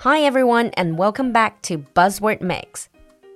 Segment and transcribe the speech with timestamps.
[0.00, 2.86] Hi everyone, and welcome back to Buzzword Mix.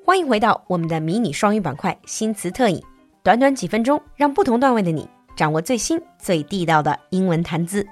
[0.05, 2.83] 欢迎回到我们的迷你双语板块新词特饮。
[3.23, 7.87] 短短几分钟，让不同段位的你掌握最新最地道的英文谈资。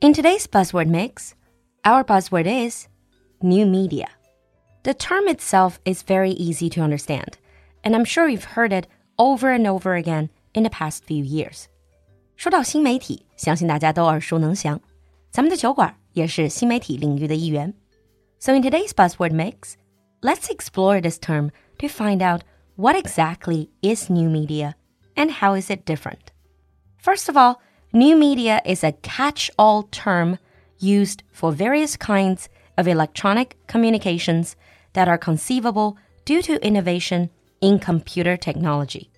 [0.00, 1.32] In today's buzzword mix,
[1.82, 2.86] our buzzword is
[3.40, 4.08] new media.
[4.82, 7.34] The term itself is very easy to understand,
[7.82, 8.86] and I'm sure you've heard it
[9.16, 11.64] over and over again in the past few years.
[12.36, 14.80] 说到新媒体，相信大家都耳熟能详。
[15.30, 17.74] 咱们的酒馆也是新媒体领域的一员。
[18.38, 19.74] So in today's buzzword mix,
[20.20, 22.42] let's explore this term to find out
[22.76, 24.74] what exactly is new media
[25.14, 26.32] and how is it different.
[27.02, 27.60] First of all,
[27.92, 30.38] new media is a catch-all term
[30.78, 34.54] used for various kinds of electronic communications
[34.92, 39.08] that are conceivable due to innovation in computer technology.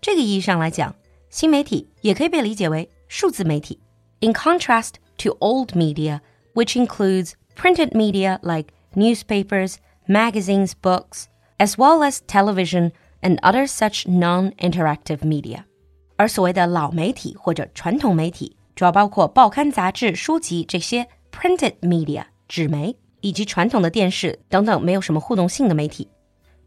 [0.00, 0.94] 这个意义上来讲，
[1.30, 3.80] 新媒体也可以被理解为数字媒体。
[4.20, 6.20] In contrast to old media,
[6.54, 11.26] which includes printed media like newspapers, magazines, books,
[11.58, 15.64] as well as television and other such non-interactive media.
[16.16, 26.08] 而所谓的老媒体或者传统媒体，主要包括报刊、杂志、书籍这些 printed media 纸媒，以及传统的电视等等没有什么互动性的媒体。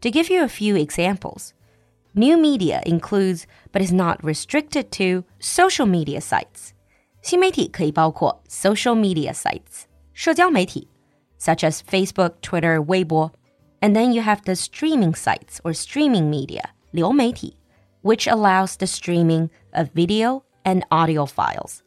[0.00, 1.50] To give you a few examples,
[2.12, 6.72] new media includes but is not restricted to social media sites.
[7.22, 10.88] 新媒体可以包括 social media sites 社交媒体
[11.38, 13.30] such as Facebook, Twitter, Weibo.
[13.80, 16.62] And then you have the streaming sites or streaming media,
[16.92, 17.56] 流媒体,
[18.02, 21.80] which allows the streaming of video and audio files.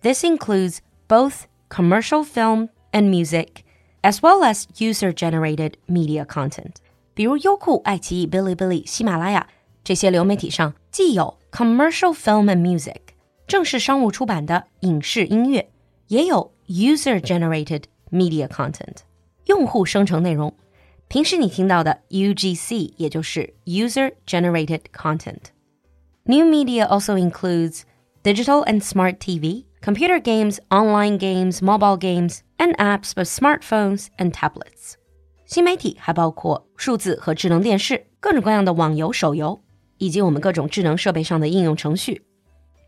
[0.00, 3.62] This includes both commercial film and music,
[4.02, 6.76] as well as user-generated media content.
[7.12, 9.46] 比如优酷、爱奇艺、Bilibili、喜马拉雅
[9.82, 13.07] 这些流媒体上，既有 commercial film and music
[13.48, 15.70] 正式商务出版的影视音乐，
[16.08, 18.96] 也有 user-generated media content，
[19.46, 20.54] 用户生成内容。
[21.08, 27.82] 平时你听到的 UGC，也就是 user generated content。New media also includes
[28.22, 34.32] digital and smart TV, computer games, online games, mobile games, and apps for smartphones and
[34.32, 34.94] tablets.
[35.44, 39.60] 新媒体还包括数字和智能电视、各种各样的网游、手游，
[39.98, 42.22] 以及我们各种智能设备上的应用程序。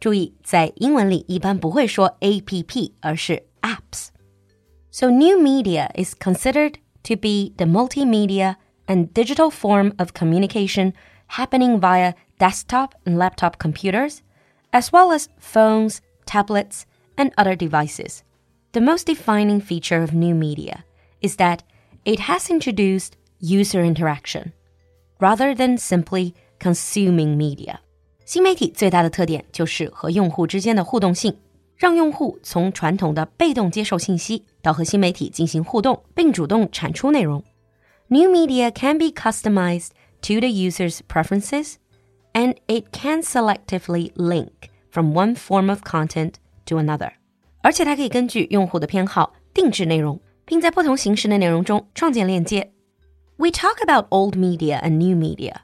[0.00, 8.56] 注意，在英文里一般不会说 APP，而是 apps。so, new media is considered to be the multimedia
[8.86, 10.94] and digital form of communication
[11.32, 14.22] happening via desktop and laptop computers,
[14.70, 16.86] as well as phones, tablets,
[17.18, 18.22] and other devices.
[18.72, 20.84] The most defining feature of new media
[21.20, 21.62] is that
[22.06, 24.54] it has introduced user interaction
[25.20, 27.80] rather than simply consuming media.
[28.24, 31.36] 新媒体最大的特点就是和用户之间的互动性。
[31.76, 37.44] 让用户从传统的被动接受信息到和新媒体进行互动，并主动产出内容。
[38.08, 39.90] New media can be customized
[40.22, 41.74] to the user's preferences,
[42.32, 47.12] and it can selectively link from one form of content to another。
[47.60, 52.72] 而且它可以根据用户的偏好定制内容，并在不同形式的内容中创建链接。
[53.36, 55.56] We talk about old media and new media,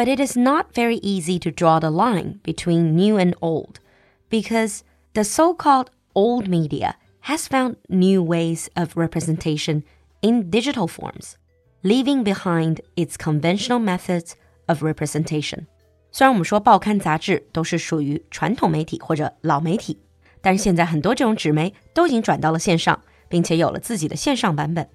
[0.00, 3.80] but it is not very easy to draw the line between new and old
[4.28, 4.80] because
[5.14, 9.82] the so called old media has found new ways of representation
[10.20, 11.36] in digital forms,
[11.82, 14.34] leaving behind its conventional methods
[14.66, 15.66] of representation.
[16.12, 19.98] 虽然我们说报刊杂志都是属于传统媒体或者老媒体，
[20.40, 24.88] 但是现在很多这种纸媒都已经转到了线上，并且有了自己的线上版本。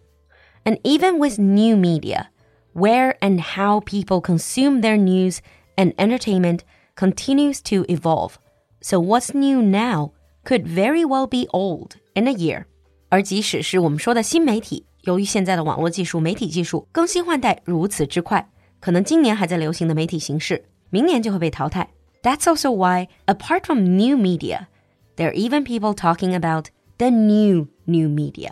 [0.63, 2.27] And even with new media,
[2.75, 5.39] where and how people consume their news
[5.75, 6.59] and entertainment
[6.95, 8.33] continues to evolve.
[8.81, 10.11] So what's new now
[10.43, 12.65] could very well be old in a year.
[13.09, 18.49] 而即使是我们说的新媒体，由于现在的网络技术、媒体技术更新换代如此之快，
[18.79, 21.89] 可能今年还在流行的媒体形式，明年就会被淘汰。
[22.23, 24.67] That's also why, apart from new media,
[25.15, 26.67] there are even people talking about
[26.97, 28.51] the new new media.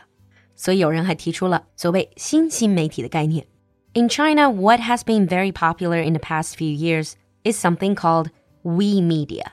[0.56, 3.46] 所以有人还提出了所谓新新媒体的概念。
[3.94, 7.14] In China, what has been very popular in the past few years
[7.44, 8.28] is something called
[8.62, 9.46] we media.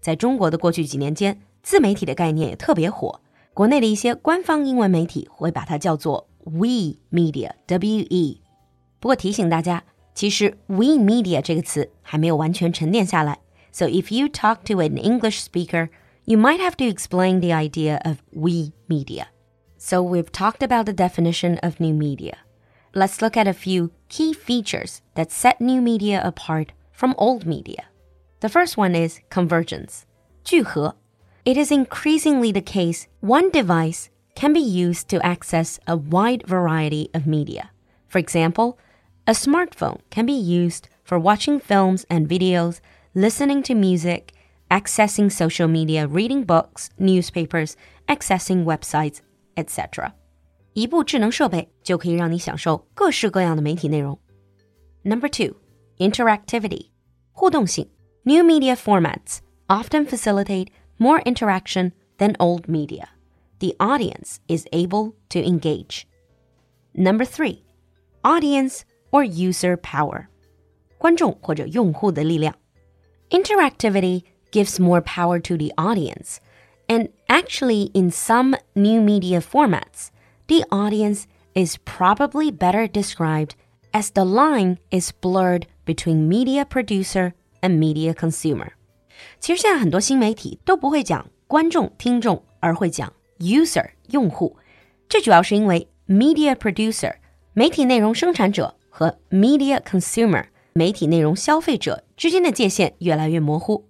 [0.00, 3.20] 在中国的过去几年间，自媒体的概念也特别火。
[3.52, 8.40] 国内的一些官方英文媒体会把它叫做 We Media，W E。
[8.98, 9.84] 不过提醒大家，
[10.14, 13.38] 其实 We Media 这个词还没有完全沉淀下来。
[13.70, 15.88] So if you talk to an English speaker,
[16.24, 19.26] you might have to explain the idea of we media.
[19.78, 22.34] So we've talked about the definition of new media.
[22.95, 27.85] Let's look at a few key features that set new media apart from old media.
[28.39, 30.05] The first one is convergence.
[30.43, 30.95] 聚合
[31.45, 37.09] it is increasingly the case one device can be used to access a wide variety
[37.13, 37.69] of media.
[38.07, 38.79] For example,
[39.27, 42.81] a smartphone can be used for watching films and videos,
[43.13, 44.33] listening to music,
[44.71, 47.75] accessing social media, reading books, newspapers,
[48.07, 49.21] accessing websites,
[49.57, 50.13] etc.
[50.78, 54.18] 一部智能设备就可以让你享受各式各样的媒体内容。
[55.02, 55.56] Number two,
[55.98, 56.88] interactivity,
[57.32, 57.88] 互动性.
[58.24, 60.68] New media formats often facilitate
[60.98, 63.08] more interaction than old media.
[63.58, 66.06] The audience is able to engage.
[66.94, 67.64] Number three,
[68.22, 70.26] audience or user power.
[70.98, 72.54] 观众或者用户的力量.
[73.30, 76.38] Interactivity gives more power to the audience.
[76.86, 80.08] And actually, in some new media formats,
[80.48, 81.24] the audience
[81.54, 83.52] is probably better described
[83.92, 88.72] as the line is blurred between media producer and media consumer.
[89.40, 94.56] 其实现在很多新媒体都不会讲观众、听众，而会讲 user 用户。
[95.08, 97.14] 这主要是因为 media producer
[97.52, 103.86] 媒体内容生产者和 media consumer 媒体内容消费者之间的界限越来越模糊。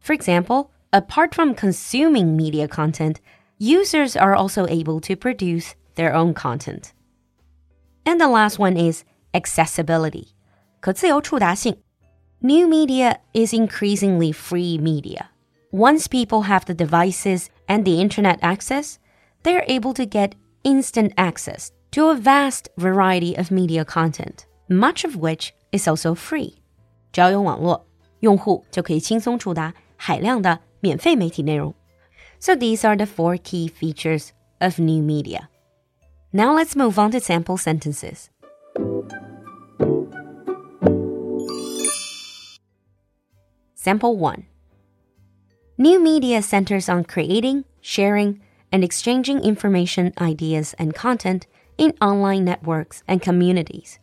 [0.00, 3.16] For example, apart from consuming media content,
[3.58, 6.92] users are also able to produce their own content.
[8.04, 10.28] And the last one is accessibility.
[10.80, 11.78] 可自由触达性
[12.40, 15.26] New media is increasingly free media.
[15.72, 18.96] Once people have the devices and the internet access,
[19.42, 20.32] they're able to get
[20.62, 26.54] instant access to a vast variety of media content, much of which is also free.
[27.12, 27.86] 只要有网络，
[28.20, 31.74] 用户就可以轻松触达海量的免费媒体内容。
[32.38, 34.28] So these are the four key features
[34.60, 35.48] of new media.
[36.33, 38.29] Now let's move on to sample sentences.
[43.75, 44.45] Sample 1
[45.77, 48.39] New media centers on creating, sharing,
[48.71, 51.47] and exchanging information, ideas, and content
[51.77, 53.99] in online networks and communities.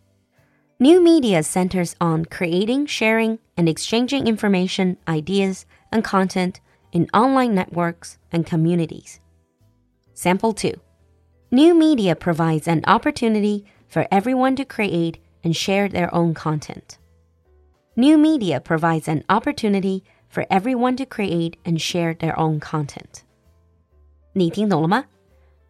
[0.78, 6.60] New media centers on creating, sharing, and exchanging information, ideas, and content
[6.92, 9.18] in online networks and communities.
[10.12, 10.74] Sample 2
[11.50, 16.98] New media provides an opportunity for everyone to create and share their own content.
[17.94, 23.22] New media provides an opportunity for everyone to create and share their own content.
[24.34, 25.06] 你听懂了吗？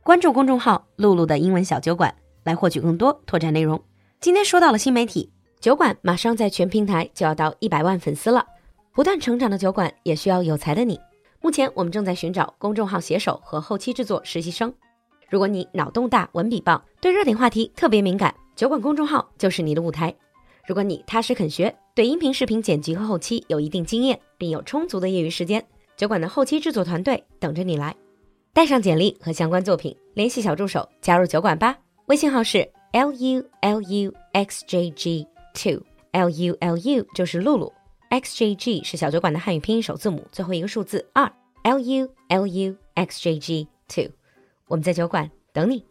[0.02, 3.80] 关注公众号“露露的英文小酒馆”来获取更多拓展内容。
[4.18, 8.44] 今天说到了新媒体，酒馆马上在全平台就要到一百万粉丝了。
[8.92, 10.98] 不断成长的酒馆也需要有才的你。
[11.40, 14.74] 目前我们正在寻找公众号写手和后期制作实习生。
[15.28, 20.14] 如果你脑洞大、文笔棒，对热点话题特别敏感，酒馆公众号就是你的舞台。
[20.66, 25.62] 如果你踏实肯学，对音频、视频剪辑和后期有一定经验，并有充足的业余时间，
[25.96, 27.94] 酒馆的后期制作团队等着你来。
[28.52, 31.76] 带上简历和相关作品，联系小助手加入酒馆吧。
[32.06, 37.72] 微信号是 l u l u x j g two，l u l u 就是露露
[38.08, 41.30] ，x j g 是小酒馆的汉语拼音首字母，最后一个数字二
[41.64, 44.10] ，l u l u x j g two。
[44.68, 45.84] 我们在酒馆等你。